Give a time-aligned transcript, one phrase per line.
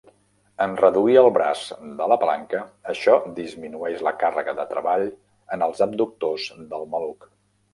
[0.65, 1.65] En reduir el braç
[1.99, 2.61] de la palanca,
[2.93, 5.07] això disminueix la càrrega de treball
[5.57, 7.31] en els abductors del maluc.